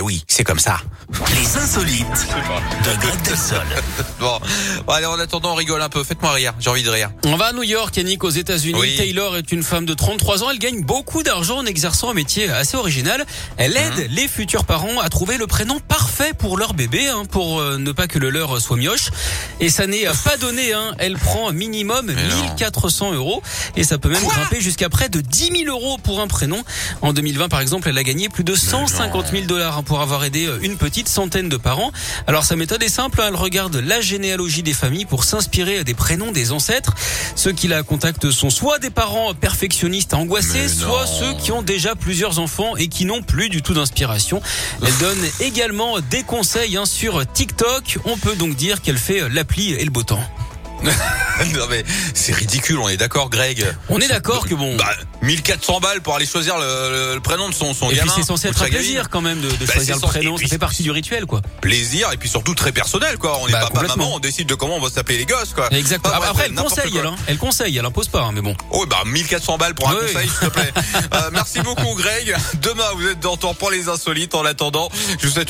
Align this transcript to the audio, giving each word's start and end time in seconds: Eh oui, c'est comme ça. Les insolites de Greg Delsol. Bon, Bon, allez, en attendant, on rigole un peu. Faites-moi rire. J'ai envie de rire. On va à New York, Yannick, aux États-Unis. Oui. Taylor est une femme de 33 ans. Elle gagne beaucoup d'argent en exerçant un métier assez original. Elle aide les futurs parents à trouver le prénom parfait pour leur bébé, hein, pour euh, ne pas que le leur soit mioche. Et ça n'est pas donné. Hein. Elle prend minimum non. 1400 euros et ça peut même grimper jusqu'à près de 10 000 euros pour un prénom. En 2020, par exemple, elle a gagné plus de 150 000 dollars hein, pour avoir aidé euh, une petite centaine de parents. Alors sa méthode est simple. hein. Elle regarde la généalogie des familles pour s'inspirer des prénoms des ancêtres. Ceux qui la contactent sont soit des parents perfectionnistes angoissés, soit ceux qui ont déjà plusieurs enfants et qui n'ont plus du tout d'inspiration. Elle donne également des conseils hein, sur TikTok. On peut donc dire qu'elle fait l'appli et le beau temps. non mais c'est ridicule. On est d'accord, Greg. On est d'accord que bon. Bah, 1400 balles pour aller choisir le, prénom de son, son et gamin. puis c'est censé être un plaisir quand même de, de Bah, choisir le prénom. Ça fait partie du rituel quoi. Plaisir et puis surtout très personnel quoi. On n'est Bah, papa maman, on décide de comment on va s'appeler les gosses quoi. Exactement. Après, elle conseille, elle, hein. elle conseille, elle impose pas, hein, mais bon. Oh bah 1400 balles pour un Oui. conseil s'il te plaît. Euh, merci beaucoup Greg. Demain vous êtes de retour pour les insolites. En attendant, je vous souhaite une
Eh 0.00 0.02
oui, 0.02 0.24
c'est 0.28 0.44
comme 0.44 0.58
ça. 0.58 0.78
Les 1.34 1.58
insolites 1.58 2.06
de 2.06 3.00
Greg 3.02 3.20
Delsol. 3.22 3.58
Bon, 4.18 4.38
Bon, 4.86 4.92
allez, 4.92 5.06
en 5.06 5.18
attendant, 5.18 5.52
on 5.52 5.54
rigole 5.54 5.82
un 5.82 5.88
peu. 5.90 6.04
Faites-moi 6.04 6.32
rire. 6.32 6.54
J'ai 6.58 6.70
envie 6.70 6.82
de 6.82 6.88
rire. 6.88 7.10
On 7.24 7.36
va 7.36 7.46
à 7.46 7.52
New 7.52 7.62
York, 7.62 7.94
Yannick, 7.96 8.24
aux 8.24 8.30
États-Unis. 8.30 8.78
Oui. 8.78 8.96
Taylor 8.96 9.36
est 9.36 9.52
une 9.52 9.62
femme 9.62 9.84
de 9.84 9.92
33 9.92 10.42
ans. 10.42 10.50
Elle 10.50 10.58
gagne 10.58 10.82
beaucoup 10.82 11.22
d'argent 11.22 11.58
en 11.58 11.66
exerçant 11.66 12.10
un 12.10 12.14
métier 12.14 12.48
assez 12.50 12.78
original. 12.78 13.26
Elle 13.58 13.76
aide 13.76 14.08
les 14.10 14.26
futurs 14.28 14.64
parents 14.64 15.00
à 15.00 15.08
trouver 15.10 15.36
le 15.36 15.46
prénom 15.46 15.80
parfait 15.80 16.32
pour 16.32 16.56
leur 16.56 16.72
bébé, 16.74 17.08
hein, 17.08 17.24
pour 17.30 17.60
euh, 17.60 17.76
ne 17.76 17.92
pas 17.92 18.06
que 18.06 18.18
le 18.18 18.30
leur 18.30 18.58
soit 18.60 18.76
mioche. 18.76 19.10
Et 19.58 19.68
ça 19.68 19.86
n'est 19.86 20.06
pas 20.24 20.38
donné. 20.38 20.72
Hein. 20.72 20.94
Elle 20.98 21.18
prend 21.18 21.52
minimum 21.52 22.06
non. 22.06 22.42
1400 22.42 23.12
euros 23.12 23.42
et 23.76 23.84
ça 23.84 23.98
peut 23.98 24.08
même 24.08 24.24
grimper 24.24 24.60
jusqu'à 24.62 24.88
près 24.88 25.10
de 25.10 25.20
10 25.20 25.64
000 25.64 25.76
euros 25.76 25.98
pour 25.98 26.20
un 26.20 26.26
prénom. 26.26 26.62
En 27.02 27.12
2020, 27.12 27.48
par 27.48 27.60
exemple, 27.60 27.88
elle 27.88 27.98
a 27.98 28.02
gagné 28.02 28.28
plus 28.30 28.44
de 28.44 28.54
150 28.54 29.28
000 29.30 29.44
dollars 29.46 29.78
hein, 29.78 29.82
pour 29.90 30.02
avoir 30.02 30.22
aidé 30.22 30.46
euh, 30.46 30.60
une 30.62 30.76
petite 30.76 31.08
centaine 31.08 31.48
de 31.48 31.56
parents. 31.56 31.90
Alors 32.28 32.44
sa 32.44 32.54
méthode 32.54 32.80
est 32.80 32.88
simple. 32.88 33.20
hein. 33.20 33.24
Elle 33.26 33.34
regarde 33.34 33.74
la 33.74 34.00
généalogie 34.00 34.62
des 34.62 34.72
familles 34.72 35.04
pour 35.04 35.24
s'inspirer 35.24 35.82
des 35.82 35.94
prénoms 35.94 36.30
des 36.30 36.52
ancêtres. 36.52 36.94
Ceux 37.34 37.50
qui 37.50 37.66
la 37.66 37.82
contactent 37.82 38.30
sont 38.30 38.50
soit 38.50 38.78
des 38.78 38.90
parents 38.90 39.34
perfectionnistes 39.34 40.14
angoissés, 40.14 40.68
soit 40.68 41.08
ceux 41.08 41.34
qui 41.42 41.50
ont 41.50 41.62
déjà 41.62 41.96
plusieurs 41.96 42.38
enfants 42.38 42.76
et 42.76 42.86
qui 42.86 43.04
n'ont 43.04 43.22
plus 43.22 43.48
du 43.48 43.62
tout 43.62 43.74
d'inspiration. 43.74 44.40
Elle 44.80 44.96
donne 44.98 45.18
également 45.40 45.98
des 45.98 46.22
conseils 46.22 46.76
hein, 46.76 46.86
sur 46.86 47.26
TikTok. 47.26 47.98
On 48.04 48.16
peut 48.16 48.36
donc 48.36 48.54
dire 48.54 48.82
qu'elle 48.82 48.96
fait 48.96 49.28
l'appli 49.28 49.72
et 49.72 49.84
le 49.84 49.90
beau 49.90 50.04
temps. 50.04 50.22
non 51.54 51.66
mais 51.70 51.84
c'est 52.14 52.34
ridicule. 52.34 52.78
On 52.78 52.88
est 52.88 52.96
d'accord, 52.96 53.30
Greg. 53.30 53.64
On 53.88 53.98
est 54.00 54.08
d'accord 54.08 54.46
que 54.46 54.54
bon. 54.54 54.76
Bah, 54.76 54.94
1400 55.22 55.80
balles 55.80 56.00
pour 56.00 56.14
aller 56.16 56.26
choisir 56.26 56.56
le, 56.58 57.18
prénom 57.20 57.48
de 57.48 57.54
son, 57.54 57.74
son 57.74 57.90
et 57.90 57.94
gamin. 57.94 58.12
puis 58.12 58.22
c'est 58.22 58.26
censé 58.26 58.48
être 58.48 58.62
un 58.62 58.66
plaisir 58.66 59.08
quand 59.10 59.20
même 59.20 59.40
de, 59.40 59.50
de 59.50 59.66
Bah, 59.66 59.72
choisir 59.74 59.96
le 59.96 60.00
prénom. 60.02 60.36
Ça 60.36 60.46
fait 60.46 60.58
partie 60.58 60.82
du 60.82 60.90
rituel 60.90 61.26
quoi. 61.26 61.40
Plaisir 61.60 62.10
et 62.12 62.16
puis 62.16 62.28
surtout 62.28 62.54
très 62.54 62.72
personnel 62.72 63.18
quoi. 63.18 63.38
On 63.42 63.46
n'est 63.46 63.52
Bah, 63.52 63.68
papa 63.72 63.86
maman, 63.86 64.14
on 64.14 64.18
décide 64.18 64.48
de 64.48 64.54
comment 64.54 64.76
on 64.76 64.80
va 64.80 64.90
s'appeler 64.90 65.18
les 65.18 65.26
gosses 65.26 65.52
quoi. 65.54 65.68
Exactement. 65.72 66.14
Après, 66.14 66.46
elle 66.46 66.54
conseille, 66.54 66.92
elle, 66.98 67.06
hein. 67.06 67.16
elle 67.26 67.38
conseille, 67.38 67.76
elle 67.76 67.84
impose 67.84 68.08
pas, 68.08 68.22
hein, 68.22 68.30
mais 68.34 68.40
bon. 68.40 68.54
Oh 68.70 68.86
bah 68.88 69.02
1400 69.06 69.58
balles 69.58 69.74
pour 69.74 69.88
un 69.90 69.94
Oui. 69.94 70.12
conseil 70.12 70.28
s'il 70.28 70.48
te 70.48 70.52
plaît. 70.52 70.72
Euh, 71.14 71.30
merci 71.32 71.60
beaucoup 71.60 71.94
Greg. 71.96 72.34
Demain 72.62 72.84
vous 72.94 73.08
êtes 73.08 73.20
de 73.20 73.26
retour 73.26 73.56
pour 73.56 73.70
les 73.70 73.88
insolites. 73.88 74.34
En 74.34 74.44
attendant, 74.44 74.88
je 75.20 75.26
vous 75.26 75.32
souhaite 75.32 75.44
une 75.44 75.48